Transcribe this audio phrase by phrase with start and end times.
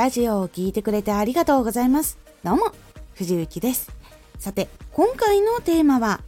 [0.00, 2.16] ラジオを聴いてくれてありがとうございます。
[2.42, 2.72] どうも、
[3.16, 3.92] 藤幸です。
[4.38, 6.22] さて、今回のテーマは、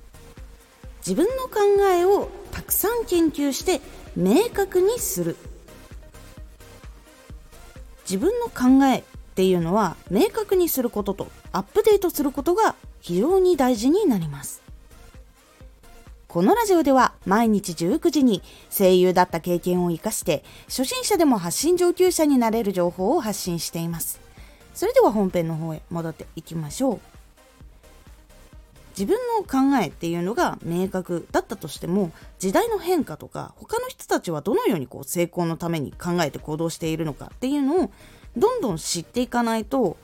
[0.99, 3.81] 自分の考えをたくさん研究して
[4.15, 5.39] 明確にする。
[8.05, 9.03] 自分の考えっ
[9.37, 14.61] ていうのは明確にすることとアップデートすることが非常に大事になります。
[16.29, 24.21] このラジオでは毎日19時に声優だった経験を活かして初心者でも発信上級者になれる情報を発信しています。
[24.75, 27.01] それでは本編の方へ戻っていきましょう。
[28.99, 37.91] 自分の考えっていうのが明確だったとしても時代の変化とか他の人たちはどのようにこう成功のために考えて行動しているのかっていうのを
[38.37, 39.97] どんどん知っていかないと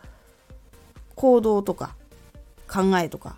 [1.15, 1.97] 行動とか
[2.67, 3.37] 考えとか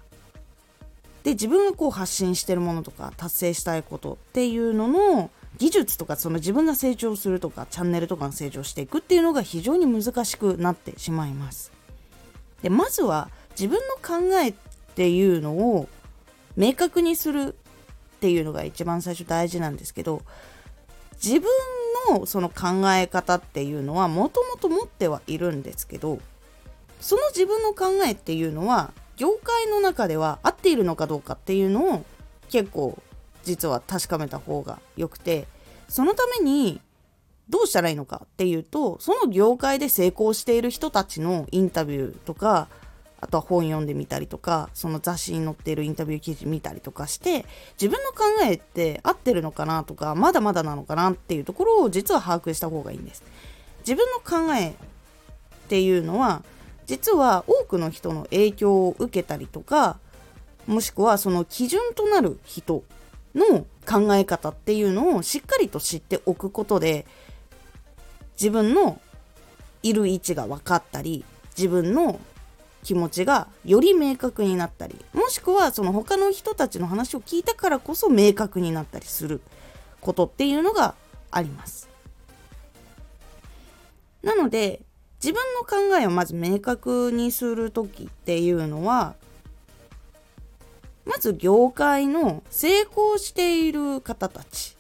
[1.23, 11.73] で自分がこう発信してるものとか達成したいことっていうのの技術とかその自分が成長するとかチャンネルとかが成長していくっていうのが非常に難しくなってしまいます。
[12.63, 14.55] でまずは自分の考えっ
[14.95, 15.89] ていうのを
[16.57, 17.55] 明確にする
[18.17, 20.23] っていうのが一番最初大事なんですけど
[21.23, 21.49] 自分
[22.11, 26.19] のその考え方っていうのはもともと持ってはいるんですけど
[27.01, 32.05] その自分の考えっていうのは業界の中では合っているのかどうかっていうのを
[32.49, 32.99] 結構
[33.43, 35.47] 実は確かめた方がよくて
[35.91, 36.81] そのために
[37.51, 42.69] どうしたらいいのかっていうとその業界で成功している人たちのインタビューとか
[43.21, 47.45] あとは本読んでみたりとかその雑誌に載っているインタビュー記事見たりとかして
[47.79, 53.23] 自分の考えって合ってるのかなとかまだまだなのかなっていうところを実は把握した方がいいんです。
[53.81, 54.73] 自分の考えっ
[55.69, 56.43] ていうのは
[56.91, 60.01] 実は多くの人の影響を受けたりとか
[60.67, 62.83] もしくはその基準となる人
[63.33, 67.07] の考え方っていうのをしっかりと知っておくことで
[68.33, 69.01] 自分の
[69.85, 71.25] いる位置が分かったり
[71.57, 72.19] 自分の
[72.83, 79.41] 気持ちがより明確になったりもしくはその他の人たちの話を聞いたからこそ明確になったりする
[80.01, 80.97] ことっていうのが
[81.31, 81.89] あります。
[84.25, 84.81] なので
[85.23, 89.15] 自分の考えをまず明確にする時っていうのは
[91.05, 94.77] まず業界の成功している方たち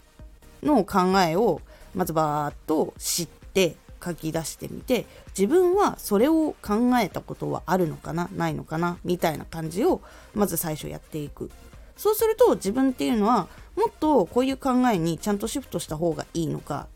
[0.63, 1.61] の考えを
[1.95, 5.05] まずバーッと知って書き出してみて
[5.37, 10.01] 自分はそれを考えたことはあるのかなないのかなみたいな感じを
[10.35, 11.51] まず最初やっていく。
[11.97, 16.87] そうすると自分っていうのはもっとこういう考えにちゃんとシフトした方がいいのか。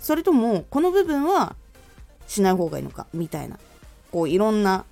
[0.00, 1.54] それともこの部分は
[2.26, 3.58] しない方がいいのかみたいな
[4.10, 4.84] こういろんな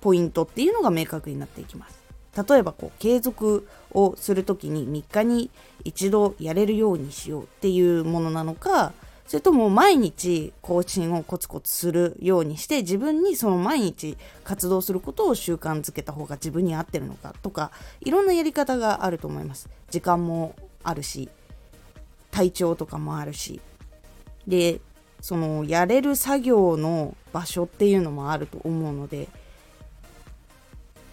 [0.00, 2.04] ポイントっていうのが明確になっていきます。
[2.48, 5.50] 例えばこう継続をする時に3日に
[5.84, 8.92] 一度やれるようにしようっていうものなのか
[9.26, 21.30] それとも毎日更新をコツコツするようにして自分にその毎日活動することを習慣づけた方が自分に合ってるのかとかいろんなやり方があると思います時間もあるし
[22.30, 23.60] 体調とかもあるし
[24.46, 24.80] で
[25.24, 29.28] そのやれる作業の場所っていうのもあると思うので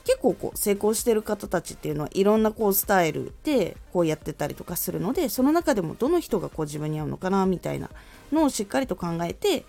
[0.03, 7.89] 結構こう成功してる方たちっていうのはいろんなこうスタイルでこうやってたりとかするのでその中でもどの人がこう自分に合うのかなみたいな
[8.33, 9.63] のをしっかりと考えて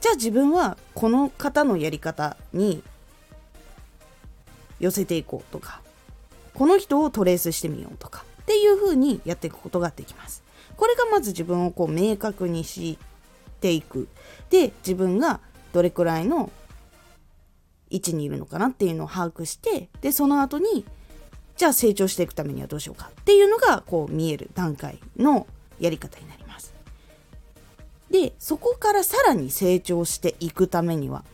[0.00, 2.84] じゃあ自分はこの方のやり方に
[4.78, 5.80] 寄せていこうとか
[6.54, 10.44] この人をトレースしてみようとかっていう風にやっていくことができます。
[10.76, 12.98] これがまず自分をこう明確にし
[13.60, 14.08] ていく
[14.50, 15.40] で自分が
[15.72, 16.50] どれくらいの
[17.90, 20.84] 位置にいるのかなっていうのを把握してでその後に
[21.56, 25.46] じゃあ成長していくためにはどうしようかっていうのがこう見える段階の
[25.80, 26.72] やり方になります。
[28.10, 31.24] でそこからさらに成長していくためには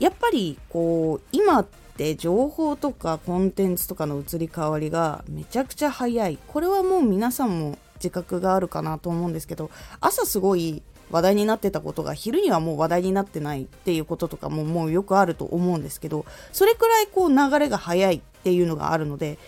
[0.00, 1.66] やっぱりこう今っ
[1.96, 9.70] て情報とかコンテンツとかの移り変わりがめちゃくちゃ早いこれはもう皆さんも自覚があるかなと思うんですけど
[10.00, 19.38] 朝すごい話題になってたことが昼にはもう話題になってないっていうこととかももうよくあると思うんですけどそれくらいこう流れが早いっていうのがあるので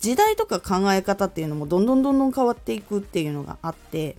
[0.00, 4.16] 時代とか考え方っていうのもどんどんどんどん変わっていくっていうのがあって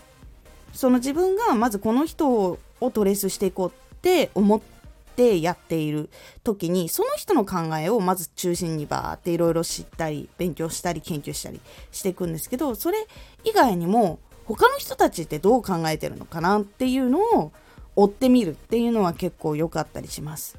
[0.73, 2.59] その自分がまずこの人を
[2.93, 4.78] トレースしていこうって思って
[5.23, 6.09] やっている
[6.43, 11.59] 時にその人の考えをまず中心にバーっていろいろ知ったり勉強したり研究したり
[11.91, 13.07] していくんですけどそれ
[13.43, 17.51] 以外にも他の人たちってどう考えてるのかなっていうのを
[17.95, 20.57] 追ってみるっていうのは結構良かったりします。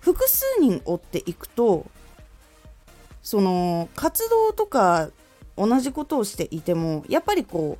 [0.00, 1.86] 複数人追っていくと
[3.22, 5.10] その活動とか
[5.56, 7.78] 同じことをしていてもやっぱりこう思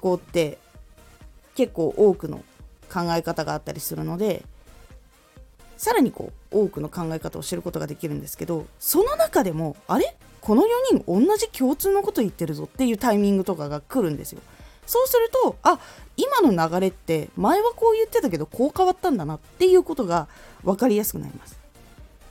[0.00, 0.58] 考って
[1.54, 2.44] 結構多くの
[2.92, 4.44] 考え方があったりするので
[5.84, 10.16] さらにこう多くの考え方を知ることができるんですけどその中でもあれ？
[10.40, 10.66] この4
[10.96, 14.40] 人同じ共通のこと言ってるぞっていうタイミングとかが来るんですよ。
[14.86, 15.78] そうするとあ
[16.16, 20.26] 今の流れって前はこう言ってたけどこう変わったんだなっていうことが
[20.62, 21.60] 分かりやすくなります。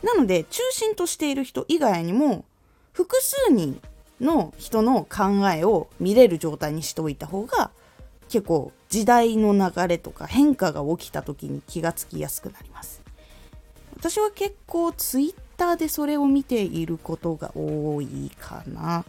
[0.02, 2.46] なので中心としている人以外にも
[2.92, 3.80] 複数人
[4.20, 7.70] の人の考えを見れる状態にしておいた方が
[8.30, 13.03] 結構時代の流れとか変化が起きた時に気がつきやすくなります。
[13.96, 19.06] 私は結構ツイッターでそれを見ていることが多いかな。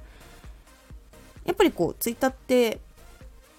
[1.45, 2.81] やっぱりこうツイッターって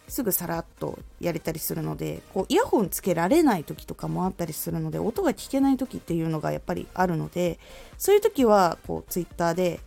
[0.08, 7.60] すぐさらっとやれたりするのでこうイヤホンつけられない時とかもあったりするので音が聞けない時っていうのがやっぱりあるので
[7.98, 9.80] そういう時はこうツイッターで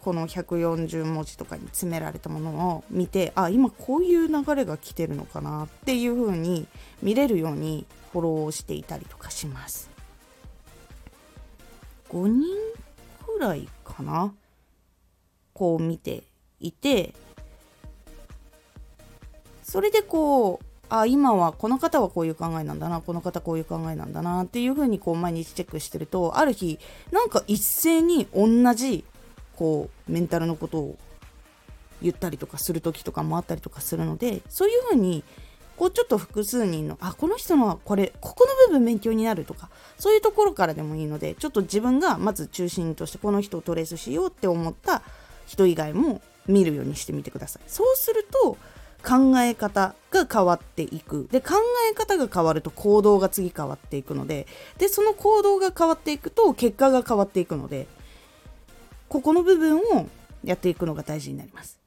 [0.00, 6.66] この140文字とかに詰められたものを見てあ今こういう流れが来てるのかなっていう風に
[7.02, 9.97] 見れるようにフォローしていたりとかします
[12.10, 12.44] 5人
[13.24, 14.32] くらいかな？
[15.54, 16.22] こう見て
[16.60, 17.14] いて。
[19.62, 26.78] それでこうあ今はこの方はこういう考えなんだなこの方こういう考えなんだなっていう風にこう毎日チェックしてるとある日
[27.10, 29.04] なんか一斉に同じ
[29.56, 30.98] こうメンタルのことを
[32.00, 35.22] 言ったりとかする時とかもあったりとかするのでそういう風に
[35.78, 45.02] こうちょっと複数人のあこの人のはこれここの部分勉強になるとかそういうところからでもいいのでちょっと自分がまず中心としてこの人をトレースしようって思った
[45.46, 47.62] 人以外も見るようにしてみてください。
[47.68, 48.58] そうすると
[49.04, 51.28] 考え方が変わっていく。
[51.30, 51.54] で考
[51.90, 54.48] え方が変わると行動が次変わっていくので
[54.78, 57.86] でその行動が変わっていくと結果が変わっていくので
[59.08, 60.08] ここの部分を
[60.42, 61.78] やっていくのが大事になります。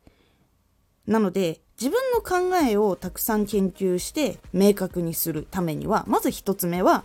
[1.08, 7.04] なので自分の考えをたくさん研究して明確にするためにはまず1つ目は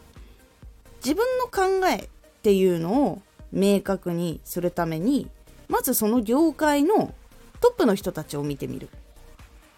[1.03, 2.09] 自分の考えっ
[2.43, 5.31] ていうのを明確にするために
[5.71, 7.15] まずその業界の
[7.63, 8.91] トップの人たちを見てみる。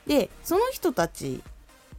[0.08, 1.44] でその人たち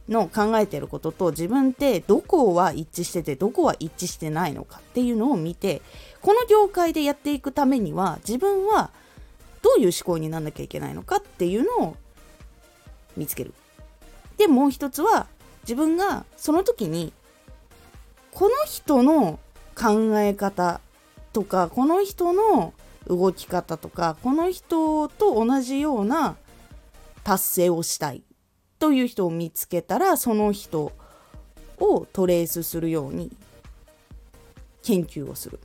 [0.06, 5.80] の考えてることと自分ってどこは一致しててどこは一致してないのかっていうのを見て
[6.20, 8.90] この業界でやっていくためには自分は
[9.62, 11.96] どういう思考になんなきゃいけないのかっていうのを
[13.20, 13.52] 見つける。
[14.38, 15.26] でもう一つは
[15.64, 17.12] 自分がその時に
[18.32, 19.38] この人の
[19.74, 20.80] 考え方
[21.34, 22.72] とかこの人の
[23.06, 26.36] 動き方とかこの人と同じような
[27.22, 28.22] 達成をしたい
[28.78, 30.92] という人を見つけたらその人
[31.78, 33.30] をトレースするように
[34.82, 35.60] 研究をする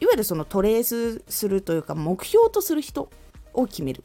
[0.00, 3.08] いわゆるそのトレースするというか目標とする人
[3.54, 4.04] を決める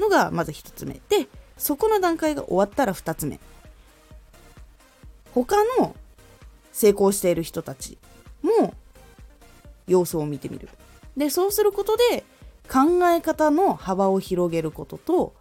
[0.00, 1.00] のがまず1つ目。
[1.08, 3.38] でそこの段階が終わったら2つ目。
[5.34, 5.94] 他の
[6.72, 7.98] 成功している人たち
[8.42, 8.74] も
[9.86, 10.68] 様子を見てみる。
[11.16, 12.24] でそうすることで
[12.68, 15.34] 考え方の幅を広げることと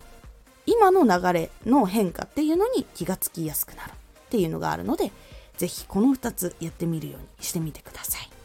[0.66, 3.94] 今の流れの変化っていうのに気がつきやすくなるっ
[4.30, 5.12] ていうのがあるので
[5.58, 8.39] 是非この2つやってみるようにしてみてください。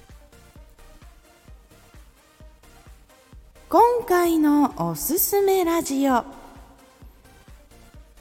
[3.69, 6.25] 今回のおすすめラジオ。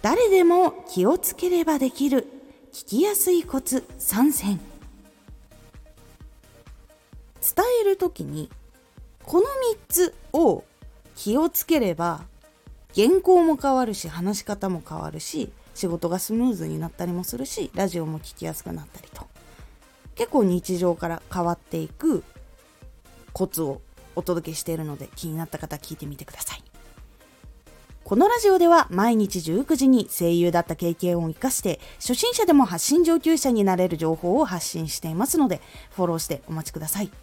[0.01, 2.27] 誰でも気をつければできる
[2.71, 4.59] 聞きやすいコツ3選
[7.39, 8.50] 伝える時に
[9.23, 9.47] この3
[9.88, 10.63] つを
[11.15, 12.21] 気をつければ
[12.95, 19.27] 原稿も変わるし話し方も変わるし仕事がスムーズになったりもするしラジオも聞きやすくなったりと。
[20.15, 22.23] 結構日常から変わっていく
[23.33, 23.81] コツを
[24.15, 26.63] お届けしているので気になった方聞いてみてください
[28.03, 37.23] このラジオでは毎日19時に声優だった経験を活かして初心者でも発信上級者になれる情報を発信していますのでフォローしてお待ちください。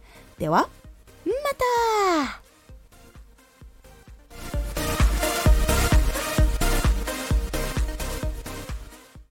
[0.41, 0.67] では、
[1.23, 2.50] また。